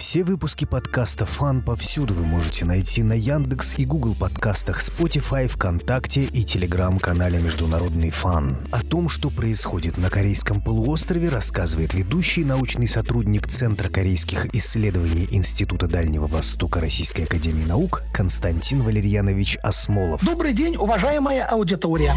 [0.00, 6.22] Все выпуски подкаста «Фан» повсюду вы можете найти на Яндекс и Google подкастах, Spotify, ВКонтакте
[6.24, 8.56] и Телеграм-канале «Международный фан».
[8.72, 15.86] О том, что происходит на Корейском полуострове, рассказывает ведущий научный сотрудник Центра корейских исследований Института
[15.86, 20.24] Дальнего Востока Российской Академии Наук Константин Валерьянович Осмолов.
[20.24, 22.14] Добрый день, уважаемая аудитория.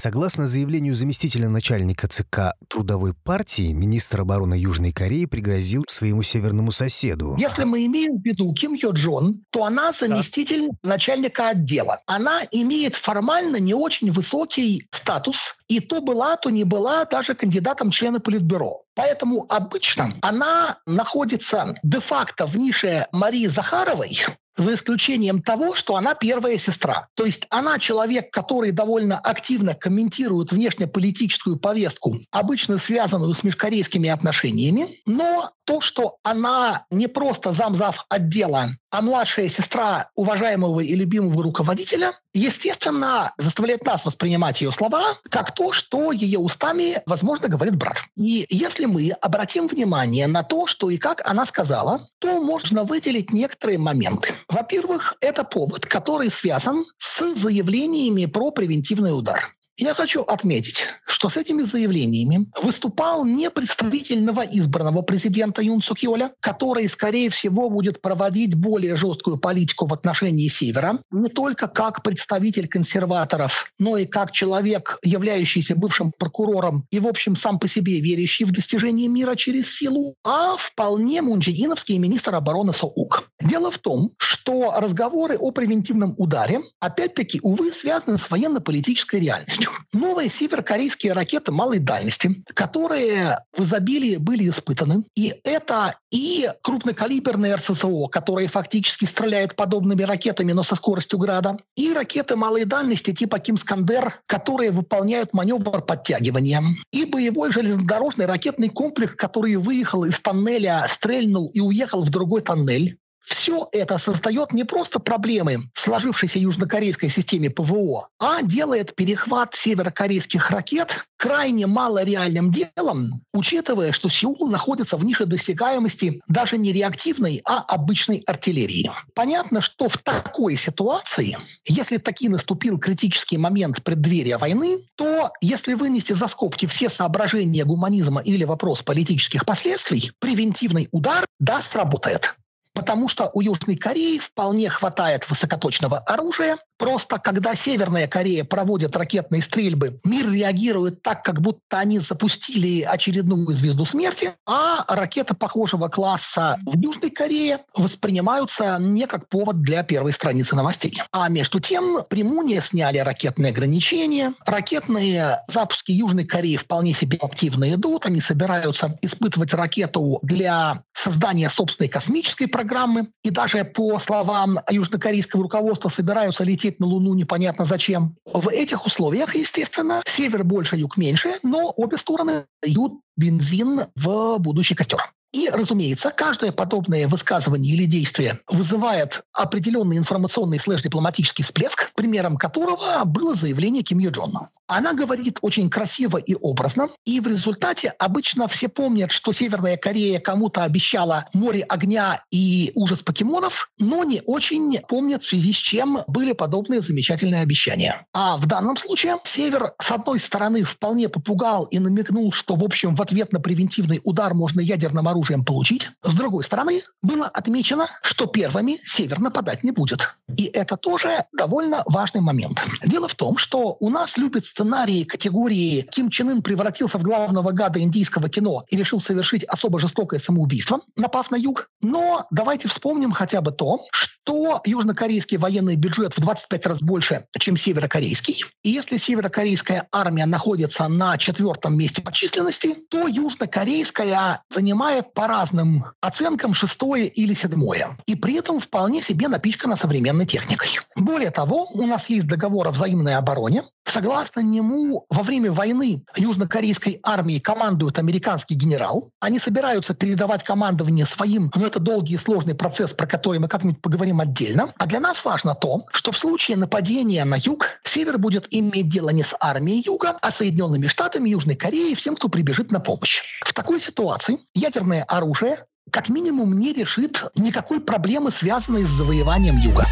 [0.00, 7.36] Согласно заявлению заместителя начальника ЦК Трудовой партии, министр обороны Южной Кореи пригрозил своему северному соседу.
[7.38, 10.88] Если мы имеем в виду Ким Йо Джон, то она заместитель да.
[10.92, 12.00] начальника отдела.
[12.06, 17.92] Она имеет формально не очень высокий статус, и то была, то не была даже кандидатом
[17.92, 18.82] члена Политбюро.
[18.96, 24.10] Поэтому обычно она находится де-факто в нише Марии Захаровой,
[24.56, 27.08] за исключением того, что она первая сестра.
[27.14, 34.88] То есть она человек, который довольно активно комментирует внешнеполитическую повестку, обычно связанную с межкорейскими отношениями,
[35.06, 42.12] но то, что она не просто замзав отдела, а младшая сестра уважаемого и любимого руководителя,
[42.34, 48.02] естественно, заставляет нас воспринимать ее слова как то, что ее устами, возможно, говорит брат.
[48.16, 53.32] И если мы обратим внимание на то, что и как она сказала, то можно выделить
[53.32, 54.34] некоторые моменты.
[54.48, 59.54] Во-первых, это повод, который связан с заявлениями про превентивный удар.
[59.76, 66.32] Я хочу отметить, что с этими заявлениями выступал не представитель новоизбранного президента Юн Сук Йоля,
[66.40, 72.68] который, скорее всего, будет проводить более жесткую политику в отношении Севера, не только как представитель
[72.68, 78.44] консерваторов, но и как человек, являющийся бывшим прокурором и, в общем, сам по себе верящий
[78.44, 83.30] в достижение мира через силу, а вполне мунчииновский министр обороны Соук.
[83.40, 89.59] Дело в том, что разговоры о превентивном ударе, опять-таки, увы, связаны с военно-политической реальностью
[89.92, 95.04] новые северокорейские ракеты малой дальности, которые в изобилии были испытаны.
[95.16, 101.92] И это и крупнокалиберные РСЗО, которые фактически стреляют подобными ракетами, но со скоростью града, и
[101.92, 106.62] ракеты малой дальности типа Кимскандер, которые выполняют маневр подтягивания,
[106.92, 112.98] и боевой железнодорожный ракетный комплекс, который выехал из тоннеля, стрельнул и уехал в другой тоннель.
[113.30, 121.04] Все это создает не просто проблемы сложившейся южнокорейской системе ПВО, а делает перехват северокорейских ракет
[121.16, 128.24] крайне малореальным делом, учитывая, что Сеул находится в нише досягаемости даже не реактивной, а обычной
[128.26, 128.90] артиллерии.
[129.14, 131.36] Понятно, что в такой ситуации,
[131.66, 138.20] если таки наступил критический момент преддверия войны, то если вынести за скобки все соображения гуманизма
[138.22, 142.34] или вопрос политических последствий, превентивный удар да сработает.
[142.74, 146.58] Потому что у Южной Кореи вполне хватает высокоточного оружия.
[146.80, 153.46] Просто когда Северная Корея проводит ракетные стрельбы, мир реагирует так, как будто они запустили очередную
[153.52, 160.12] звезду смерти, а ракеты похожего класса в Южной Корее воспринимаются не как повод для первой
[160.12, 160.98] страницы новостей.
[161.12, 164.32] А между тем при Муне сняли ракетные ограничения.
[164.46, 168.06] Ракетные запуски Южной Кореи вполне себе активно идут.
[168.06, 173.08] Они собираются испытывать ракету для создания собственной космической программы.
[173.22, 178.16] И даже по словам южнокорейского руководства собираются лететь на Луну непонятно зачем.
[178.24, 184.74] В этих условиях, естественно, север больше, юг меньше, но обе стороны дают бензин в будущий
[184.74, 185.12] костер.
[185.32, 193.34] И, разумеется, каждое подобное высказывание или действие вызывает определенный информационный слэш-дипломатический всплеск, примером которого было
[193.34, 194.48] заявление Ким Ю Джона.
[194.66, 200.18] Она говорит очень красиво и образно, и в результате обычно все помнят, что Северная Корея
[200.18, 206.00] кому-то обещала море огня и ужас покемонов, но не очень помнят в связи с чем
[206.08, 208.04] были подобные замечательные обещания.
[208.12, 212.96] А в данном случае Север, с одной стороны, вполне попугал и намекнул, что, в общем,
[212.96, 215.90] в ответ на превентивный удар можно ядерным оружием оружием получить.
[216.02, 220.08] С другой стороны, было отмечено, что первыми Север нападать не будет.
[220.36, 222.62] И это тоже довольно важный момент.
[222.84, 227.52] Дело в том, что у нас любят сценарии категории «Ким Чен Ын превратился в главного
[227.52, 231.68] гада индийского кино и решил совершить особо жестокое самоубийство, напав на юг».
[231.82, 237.56] Но давайте вспомним хотя бы то, что южнокорейский военный бюджет в 25 раз больше, чем
[237.56, 238.44] северокорейский.
[238.62, 245.84] И если северокорейская армия находится на четвертом месте по численности, то южнокорейская занимает по разным
[246.00, 247.96] оценкам шестое или седьмое.
[248.06, 250.68] И при этом вполне себе напичкана современной техникой.
[250.96, 257.00] Более того, у нас есть договор о взаимной обороне, Согласно нему, во время войны южнокорейской
[257.02, 259.10] армии командует американский генерал.
[259.18, 263.82] Они собираются передавать командование своим, но это долгий и сложный процесс, про который мы как-нибудь
[263.82, 264.72] поговорим отдельно.
[264.78, 269.10] А для нас важно то, что в случае нападения на юг, север будет иметь дело
[269.10, 273.40] не с армией юга, а Соединенными Штатами, Южной Кореей всем, кто прибежит на помощь.
[273.44, 275.58] В такой ситуации ядерное оружие
[275.90, 279.84] как минимум не решит никакой проблемы, связанной с завоеванием юга.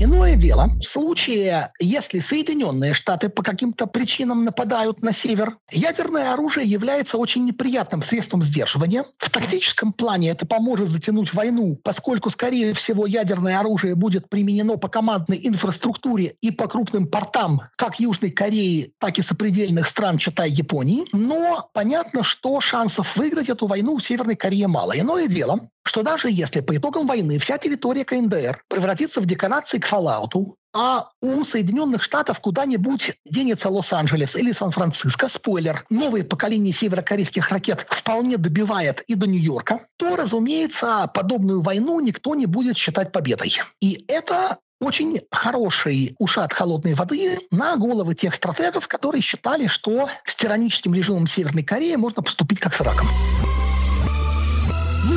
[0.00, 6.66] Иное дело, в случае, если Соединенные Штаты по каким-то причинам нападают на север, ядерное оружие
[6.66, 9.04] является очень неприятным средством сдерживания.
[9.18, 14.88] В тактическом плане это поможет затянуть войну, поскольку, скорее всего, ядерное оружие будет применено по
[14.88, 21.04] командной инфраструктуре и по крупным портам как Южной Кореи, так и сопредельных стран, читай Японии.
[21.12, 24.98] Но понятно, что шансов выиграть эту войну у Северной Кореи мало.
[24.98, 29.86] Иное дело, что даже если по итогам войны вся территория КНДР превратится в декорации к
[29.86, 37.86] Fallout, а у Соединенных Штатов куда-нибудь денется Лос-Анджелес или Сан-Франциско, спойлер, новое поколение северокорейских ракет
[37.88, 43.56] вполне добивает и до Нью-Йорка, то, разумеется, подобную войну никто не будет считать победой.
[43.80, 50.34] И это очень хороший ушат холодной воды на головы тех стратегов, которые считали, что с
[50.34, 53.06] тираническим режимом Северной Кореи можно поступить как с раком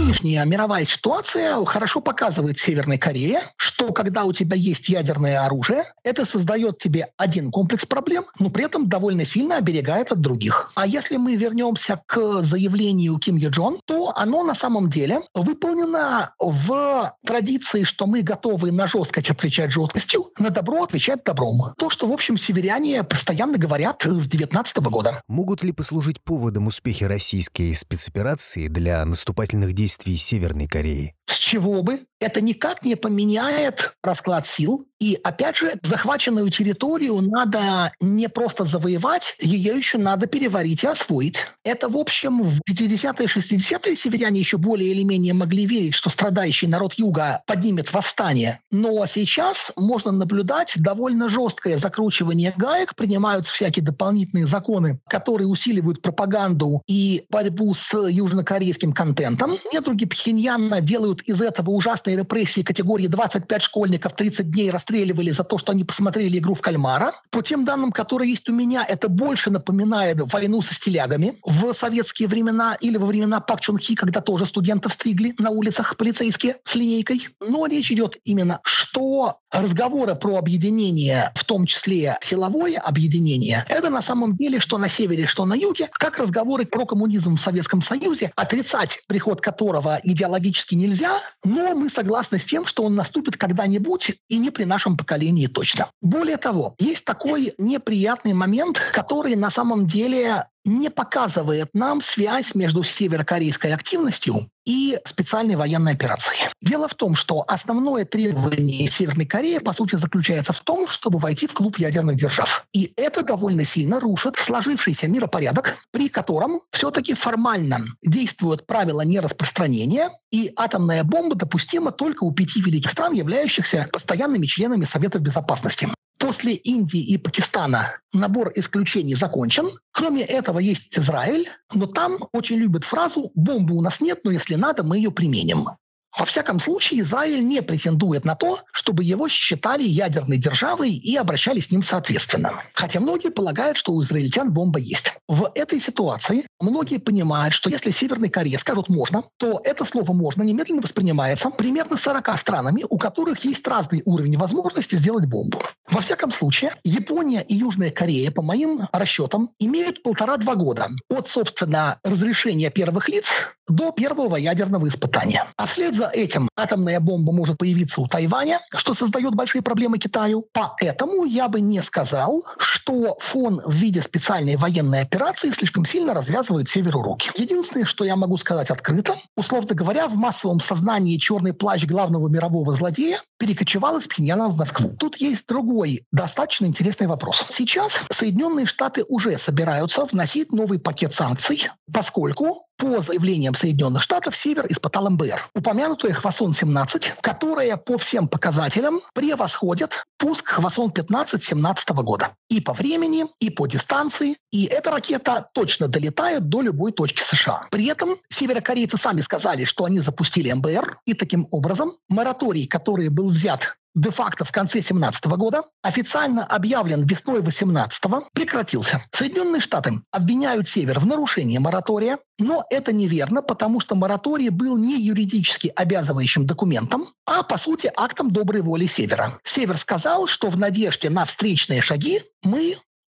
[0.07, 6.24] нынешняя мировая ситуация хорошо показывает Северной Корее, что когда у тебя есть ядерное оружие, это
[6.24, 10.71] создает тебе один комплекс проблем, но при этом довольно сильно оберегает от других.
[10.75, 16.33] А если мы вернемся к заявлению Ким Йо Джон, то оно на самом деле выполнено
[16.39, 21.74] в традиции, что мы готовы на жесткость отвечать жесткостью, на добро отвечать добром.
[21.77, 25.21] То, что, в общем, северяне постоянно говорят с 19 года.
[25.27, 31.17] Могут ли послужить поводом успехи российской спецоперации для наступательных действий Северной Кореи?
[31.27, 32.06] С чего бы?
[32.19, 34.88] Это никак не поменяет расклад сил.
[35.00, 41.45] И опять же, захваченную территорию надо не просто завоевать, ее еще надо переварить и освоить.
[41.63, 46.65] Это, в общем, в 50-е, 60-е северяне еще более или менее могли верить, что страдающий
[46.65, 48.59] народ Юга поднимет восстание.
[48.71, 56.81] Но сейчас можно наблюдать довольно жесткое закручивание гаек, принимаются всякие дополнительные законы, которые усиливают пропаганду
[56.88, 59.57] и борьбу с южнокорейским контентом.
[59.71, 65.58] Недруги Пхеньяна делают из этого ужасной репрессии категории 25 школьников 30 дней расстреливали за то,
[65.58, 67.14] что они посмотрели игру в кальмара.
[67.31, 72.28] По тем данным, которые есть у меня, это больше напоминает войну со стилягами в советские
[72.28, 76.75] времена или во времена Пак Чун Хи, когда тоже студентов стригли на улицах полицейские с
[76.75, 77.30] линейкой.
[77.40, 84.02] Но речь идет именно, что разговоры про объединение, в том числе силовое объединение, это на
[84.02, 88.31] самом деле, что на севере, что на юге, как разговоры про коммунизм в Советском Союзе,
[88.36, 91.06] отрицать приход которого идеологически нельзя,
[91.44, 95.89] но мы согласны с тем, что он наступит когда-нибудь и не при нашем поколении точно.
[96.01, 102.84] Более того, есть такой неприятный момент, который на самом деле не показывает нам связь между
[102.84, 106.50] северокорейской активностью и специальной военной операцией.
[106.62, 111.48] Дело в том, что основное требование Северной Кореи, по сути, заключается в том, чтобы войти
[111.48, 112.66] в клуб ядерных держав.
[112.74, 120.52] И это довольно сильно рушит сложившийся миропорядок, при котором все-таки формально действуют правила нераспространения, и
[120.58, 125.88] атомная бомба допустима только у пяти великих стран, являющихся постоянными членами Совета Безопасности.
[126.18, 129.69] После Индии и Пакистана набор исключений закончен.
[129.92, 134.56] Кроме этого есть Израиль, но там очень любят фразу «бомбы у нас нет, но если
[134.56, 135.69] надо, мы ее применим».
[136.18, 141.68] Во всяком случае, Израиль не претендует на то, чтобы его считали ядерной державой и обращались
[141.68, 142.64] с ним соответственно.
[142.74, 145.14] Хотя многие полагают, что у израильтян бомба есть.
[145.28, 150.42] В этой ситуации многие понимают, что если Северной Корее скажут «можно», то это слово «можно»
[150.42, 155.62] немедленно воспринимается примерно 40 странами, у которых есть разный уровень возможности сделать бомбу.
[155.90, 162.00] Во всяком случае, Япония и Южная Корея, по моим расчетам, имеют полтора-два года от, собственно,
[162.04, 165.45] разрешения первых лиц до первого ядерного испытания.
[165.57, 170.47] А вслед за этим атомная бомба может появиться у Тайваня, что создает большие проблемы Китаю.
[170.54, 176.69] Поэтому я бы не сказал, что фон в виде специальной военной операции слишком сильно развязывает
[176.69, 177.30] Северу руки.
[177.35, 182.73] Единственное, что я могу сказать открыто, условно говоря, в массовом сознании черный плащ главного мирового
[182.73, 184.95] злодея перекочевал из Пхеньяна в Москву.
[184.97, 187.45] Тут есть другой достаточно интересный вопрос.
[187.49, 194.66] Сейчас Соединенные Штаты уже собираются вносить новый пакет санкций, поскольку по заявлениям Соединенных Штатов, Север
[194.69, 195.50] испытал МБР.
[195.56, 202.31] Упомянутая Хвасон-17, которая по всем показателям превосходит пуск Хвасон-15 17 года.
[202.50, 204.38] И по времени, и по дистанции.
[204.52, 207.68] И эта ракета точно долетает до любой точки США.
[207.72, 213.30] При этом северокорейцы сами сказали, что они запустили МБР, и таким образом мораторий, который был
[213.30, 219.04] взят де-факто в конце 17 года, официально объявлен весной 18 прекратился.
[219.11, 225.01] Соединенные Штаты обвиняют Север в нарушении моратория, но это неверно, потому что мораторий был не
[225.01, 229.39] юридически обязывающим документом, а по сути актом доброй воли Севера.
[229.44, 232.75] Север сказал, что в надежде на встречные шаги мы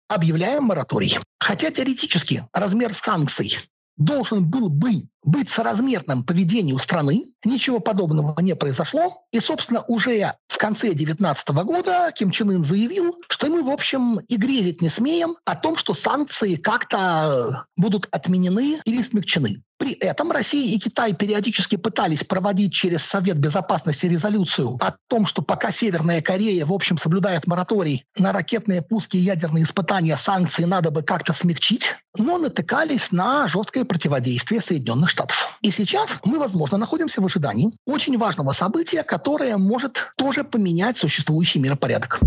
[0.08, 1.18] объявляем мораторий.
[1.40, 3.58] Хотя теоретически размер санкций
[3.98, 7.26] должен был бы быть соразмерным поведению страны.
[7.44, 9.26] Ничего подобного не произошло.
[9.32, 14.20] И, собственно, уже в конце 2019 года Ким Чен Ын заявил, что мы, в общем,
[14.20, 19.62] и грезить не смеем о том, что санкции как-то будут отменены или смягчены.
[19.78, 25.44] При этом Россия и Китай периодически пытались проводить через Совет Безопасности резолюцию о том, что
[25.44, 30.90] пока Северная Корея, в общем, соблюдает мораторий на ракетные пуски и ядерные испытания, санкции надо
[30.90, 35.58] бы как-то смягчить, но натыкались на жесткое противодействие Соединенных Штатов.
[35.64, 41.60] И сейчас мы, возможно, находимся в ожидании очень важного события, которое может тоже поменять существующий
[41.60, 42.20] миропорядок.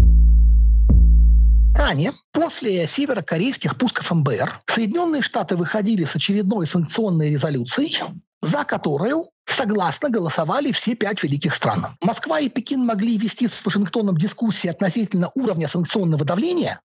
[1.75, 8.03] Ранее, после северокорейских пусков МБР, Соединенные Штаты выходили с очередной санкционной резолюцией,
[8.43, 11.87] за которую согласно голосовали все пять великих стран.
[12.03, 16.81] Москва и Пекин могли вести с Вашингтоном дискуссии относительно уровня санкционного давления,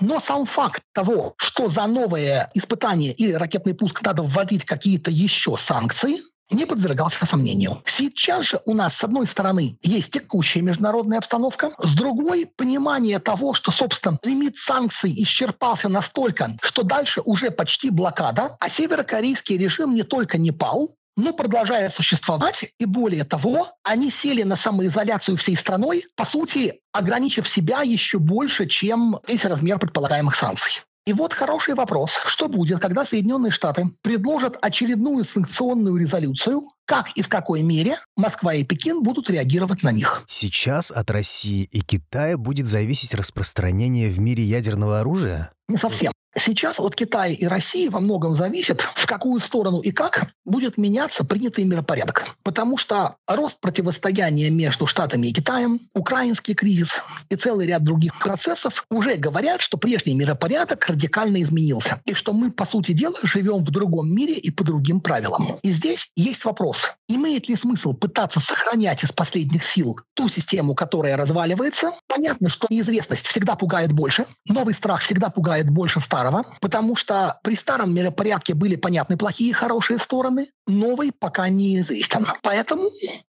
[0.00, 5.56] но сам факт того, что за новое испытание или ракетный пуск надо вводить какие-то еще
[5.56, 6.18] санкции,
[6.50, 7.82] не подвергался сомнению.
[7.84, 13.54] Сейчас же у нас, с одной стороны, есть текущая международная обстановка, с другой— понимание того,
[13.54, 20.04] что, собственно, лимит санкций исчерпался настолько, что дальше уже почти блокада, а северокорейский режим не
[20.04, 26.04] только не пал, но продолжая существовать, и более того, они сели на самоизоляцию всей страной,
[26.14, 30.82] по сути, ограничив себя еще больше, чем весь размер предполагаемых санкций.
[31.06, 32.20] И вот хороший вопрос.
[32.26, 38.54] Что будет, когда Соединенные Штаты предложат очередную санкционную резолюцию, как и в какой мере Москва
[38.54, 40.22] и Пекин будут реагировать на них?
[40.26, 45.50] Сейчас от России и Китая будет зависеть распространение в мире ядерного оружия?
[45.66, 46.12] Не совсем.
[46.36, 51.24] Сейчас от Китая и России во многом зависит, в какую сторону и как будет меняться
[51.24, 52.24] принятый миропорядок.
[52.44, 58.84] Потому что рост противостояния между Штатами и Китаем, украинский кризис и целый ряд других процессов
[58.90, 62.00] уже говорят, что прежний миропорядок радикально изменился.
[62.04, 65.56] И что мы, по сути дела, живем в другом мире и по другим правилам.
[65.62, 66.92] И здесь есть вопрос.
[67.08, 71.92] Имеет ли смысл пытаться сохранять из последних сил ту систему, которая разваливается?
[72.06, 77.38] Понятно, что неизвестность всегда пугает больше, новый страх всегда пугает больше старого, старого, потому что
[77.42, 82.26] при старом миропорядке были понятны плохие и хорошие стороны, новый пока неизвестен.
[82.42, 82.90] Поэтому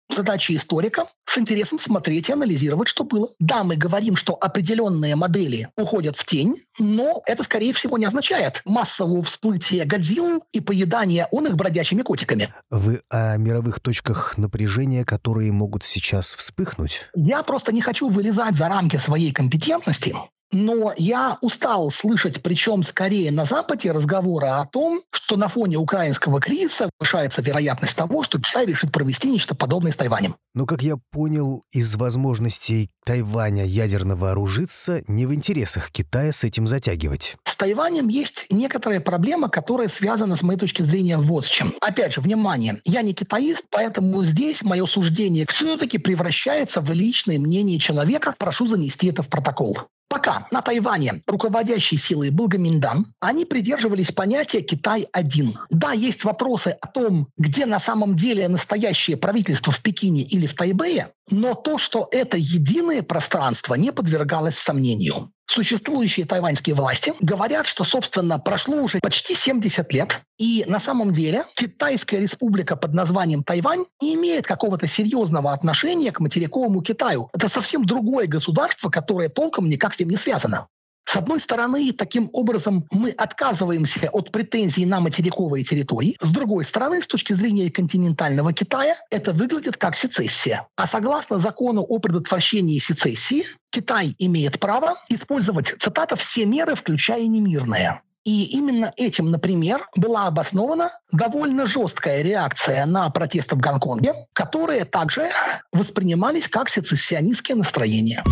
[0.10, 3.30] задача историка с интересом смотреть и анализировать, что было.
[3.38, 8.62] Да, мы говорим, что определенные модели уходят в тень, но это, скорее всего, не означает
[8.66, 12.54] массового всплытия Годзилл и поедания он их бродячими котиками.
[12.72, 17.10] Вы о мировых точках напряжения, которые могут сейчас вспыхнуть?
[17.14, 20.16] Я просто не хочу вылезать за рамки своей компетентности
[20.52, 26.40] но я устал слышать, причем скорее на Западе, разговоры о том, что на фоне украинского
[26.40, 30.36] кризиса повышается вероятность того, что Китай решит провести нечто подобное с Тайванем.
[30.56, 36.68] Но, как я понял, из возможностей Тайваня ядерно вооружиться не в интересах Китая с этим
[36.68, 37.38] затягивать.
[37.44, 41.74] С Тайванем есть некоторая проблема, которая связана, с моей точки зрения, вот с чем.
[41.82, 47.80] Опять же, внимание, я не китаист, поэтому здесь мое суждение все-таки превращается в личное мнение
[47.80, 48.34] человека.
[48.38, 49.78] Прошу занести это в протокол.
[50.10, 55.56] Пока на Тайване руководящей силой был Гаминдан, они придерживались понятия «Китай-1».
[55.70, 60.56] Да, есть вопросы о том, где на самом деле настоящее правительство в Пекине или в
[60.56, 65.32] Тайбэе, но то, что это единое пространство, не подвергалось сомнению.
[65.50, 71.44] Существующие тайваньские власти говорят, что, собственно, прошло уже почти 70 лет, и на самом деле
[71.56, 77.32] Китайская республика под названием Тайвань не имеет какого-то серьезного отношения к материковому Китаю.
[77.34, 80.68] Это совсем другое государство, которое толком никак с ним не связано.
[81.10, 86.16] С одной стороны, таким образом мы отказываемся от претензий на материковые территории.
[86.22, 90.68] С другой стороны, с точки зрения континентального Китая, это выглядит как сецессия.
[90.76, 98.04] А согласно закону о предотвращении сецессии, Китай имеет право использовать, цитата, «все меры, включая немирные».
[98.24, 105.32] И именно этим, например, была обоснована довольно жесткая реакция на протесты в Гонконге, которые также
[105.74, 108.24] воспринимались как сецессионистские настроения.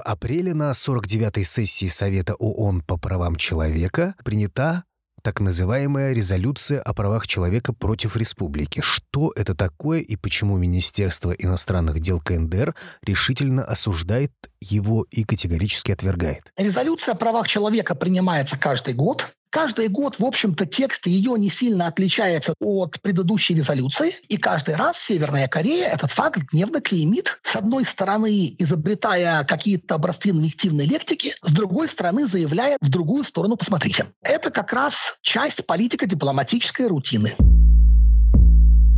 [0.00, 4.84] Апреля на 49-й сессии Совета ООН по правам человека принята
[5.22, 8.80] так называемая резолюция о правах человека против республики.
[8.80, 16.52] Что это такое и почему Министерство иностранных дел КНДР решительно осуждает его и категорически отвергает?
[16.56, 19.34] Резолюция о правах человека принимается каждый год.
[19.50, 24.14] Каждый год, в общем-то, текст ее не сильно отличается от предыдущей резолюции.
[24.28, 27.40] И каждый раз Северная Корея этот факт гневно клеймит.
[27.42, 33.56] С одной стороны, изобретая какие-то образцы инвективной лектики, с другой стороны, заявляя в другую сторону
[33.56, 34.06] «посмотрите».
[34.22, 37.34] Это как раз часть политико-дипломатической рутины.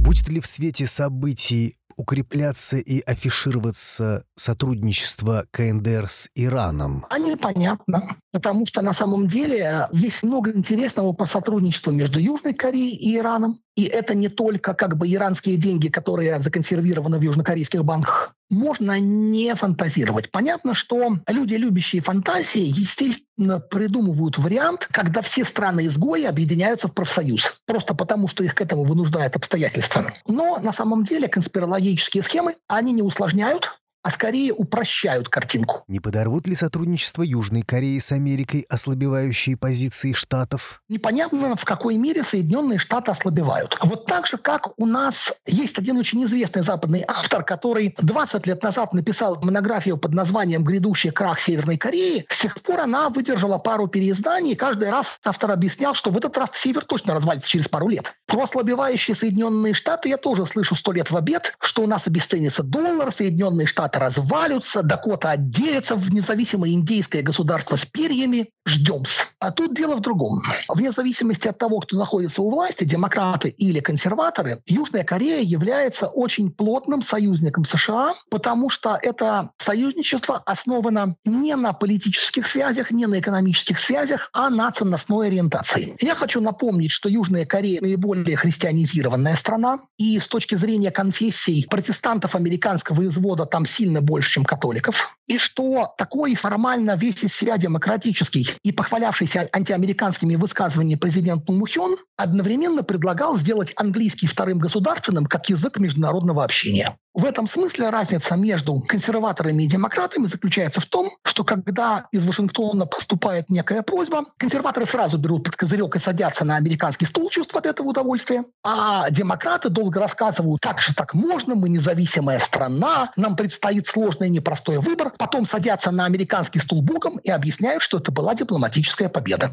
[0.03, 7.07] Будет ли в свете событий укрепляться и афишироваться сотрудничество КНДР с Ираном?
[7.11, 12.97] А непонятно, потому что на самом деле есть много интересного по сотрудничеству между Южной Кореей
[12.97, 13.61] и Ираном.
[13.77, 18.35] И это не только как бы иранские деньги, которые законсервированы в южнокорейских банках.
[18.51, 20.31] Можно не фантазировать.
[20.31, 27.61] Понятно, что люди, любящие фантазии, естественно, придумывают вариант, когда все страны-изгои объединяются в профсоюз.
[27.65, 30.13] Просто потому, что их к этому вынуждают обстоятельства.
[30.29, 35.85] Но на самом деле конспирологические схемы, они не усложняют, а скорее упрощают картинку.
[35.89, 40.83] Не подорвут ли сотрудничество Южной Кореи с Америкой ослабевающие позиции Штатов?
[40.89, 43.79] Непонятно, в какой мере Соединенные Штаты ослабевают.
[43.83, 48.63] Вот так же, как у нас есть один очень известный западный автор, который 20 лет
[48.63, 52.27] назад написал монографию под названием «Грядущий крах Северной Кореи».
[52.29, 56.37] С тех пор она выдержала пару переизданий, и каждый раз автор объяснял, что в этот
[56.37, 58.13] раз Север точно развалится через пару лет.
[58.27, 62.63] Про ослабевающие Соединенные Штаты я тоже слышу сто лет в обед, что у нас обесценится
[62.63, 68.49] доллар, Соединенные Штаты Штаты развалятся, Дакота отделится в независимое индейское государство с перьями.
[68.65, 69.03] Ждем.
[69.41, 70.41] А тут дело в другом.
[70.69, 76.53] Вне зависимости от того, кто находится у власти, демократы или консерваторы, Южная Корея является очень
[76.53, 83.81] плотным союзником США, потому что это союзничество основано не на политических связях, не на экономических
[83.81, 85.97] связях, а на ценностной ориентации.
[86.01, 92.37] Я хочу напомнить, что Южная Корея наиболее христианизированная страна, и с точки зрения конфессий протестантов
[92.37, 98.49] американского извода там сильно больше, чем католиков, и что такой формально весь из себя демократический
[98.63, 106.45] и похвалявшийся антиамериканскими высказываниями президент Мухен одновременно предлагал сделать английский вторым государственным как язык международного
[106.45, 106.97] общения.
[107.15, 112.87] В этом смысле разница между консерваторами и демократами заключается в том, что когда из Вашингтона
[112.87, 117.67] поступает некая просьба, консерваторы сразу берут под козырек и садятся на американский стул, чувствуя от
[117.67, 123.87] этого удовольствия, а демократы долго рассказывают, как же так можно, мы независимая страна, нам предстоит
[123.87, 128.35] сложный и непростой выбор, потом садятся на американский стул боком и объясняют, что это была
[128.35, 129.51] дипломатическая победа.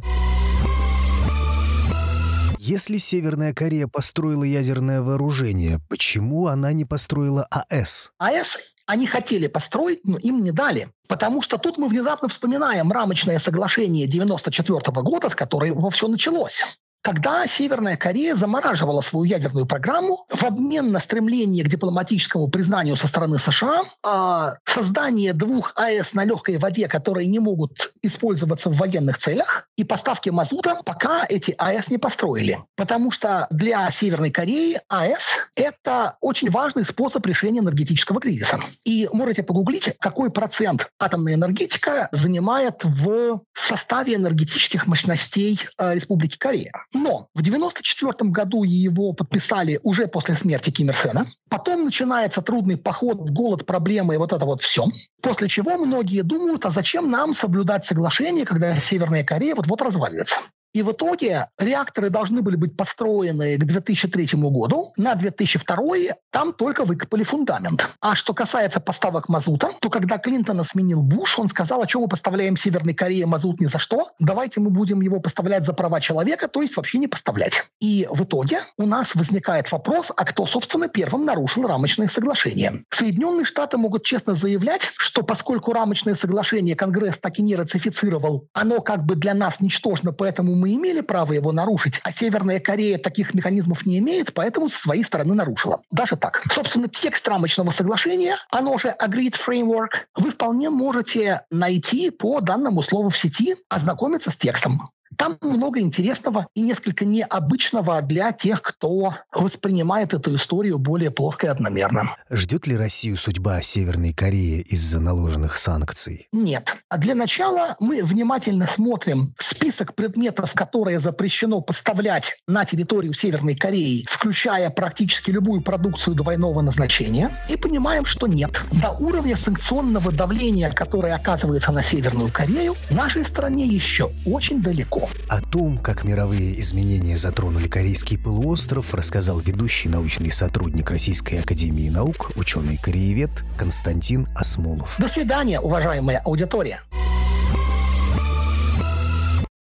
[2.69, 8.11] Если Северная Корея построила ядерное вооружение, почему она не построила АЭС?
[8.19, 10.89] АЭС они хотели построить, но им не дали.
[11.07, 17.47] Потому что тут мы внезапно вспоминаем рамочное соглашение 1994 года, с которого все началось когда
[17.47, 23.39] Северная Корея замораживала свою ядерную программу в обмен на стремление к дипломатическому признанию со стороны
[23.39, 29.67] США, а создание двух АЭС на легкой воде, которые не могут использоваться в военных целях,
[29.77, 32.59] и поставки мазута, пока эти АЭС не построили.
[32.75, 38.59] Потому что для Северной Кореи АЭС– это очень важный способ решения энергетического кризиса.
[38.83, 46.71] И можете погуглить, какой процент атомной энергетика занимает в составе энергетических мощностей э, Республики Корея.
[46.93, 51.27] Но в 1994 году его подписали уже после смерти Ким Ир Сена.
[51.49, 54.85] Потом начинается трудный поход, голод, проблемы и вот это вот все.
[55.21, 60.37] После чего многие думают, а зачем нам соблюдать соглашение, когда Северная Корея вот-вот развалится.
[60.73, 64.93] И в итоге реакторы должны были быть построены к 2003 году.
[64.97, 67.87] На 2002 там только выкопали фундамент.
[68.01, 72.07] А что касается поставок мазута, то когда Клинтона сменил Буш, он сказал, а что мы
[72.07, 76.47] поставляем Северной Корее мазут ни за что, давайте мы будем его поставлять за права человека,
[76.47, 77.67] то есть вообще не поставлять.
[77.79, 82.83] И в итоге у нас возникает вопрос, а кто, собственно, первым нарушил рамочное соглашение.
[82.91, 88.81] Соединенные Штаты могут честно заявлять, что поскольку рамочное соглашение Конгресс так и не ратифицировал, оно
[88.81, 93.33] как бы для нас ничтожно, поэтому мы имели право его нарушить, а Северная Корея таких
[93.33, 95.81] механизмов не имеет, поэтому со своей стороны нарушила.
[95.91, 96.43] Даже так.
[96.51, 103.09] Собственно, текст рамочного соглашения, оно же Agreed Framework, вы вполне можете найти по данному слову
[103.09, 104.89] в сети, ознакомиться с текстом.
[105.19, 111.49] Там много интересного и несколько необычного для тех, кто воспринимает эту историю более плоско и
[111.49, 112.15] одномерно.
[112.31, 116.29] Ждет ли Россию судьба Северной Кореи из-за наложенных санкций?
[116.31, 116.73] Нет.
[116.87, 124.05] А для начала мы внимательно смотрим список предметов, которые запрещено поставлять на территорию Северной Кореи,
[124.09, 128.61] включая практически любую продукцию двойного назначения, и понимаем, что нет.
[128.71, 135.08] До уровня санкционного давления, которое оказывается на Северную Корею, нашей стране еще очень далеко.
[135.27, 142.31] О том, как мировые изменения затронули корейский полуостров, рассказал ведущий научный сотрудник Российской Академии Наук,
[142.35, 144.95] ученый-кореевед Константин Осмолов.
[144.99, 146.81] До свидания, уважаемая аудитория.